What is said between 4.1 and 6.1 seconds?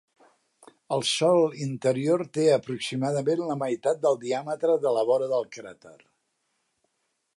diàmetre de la vora del cràter.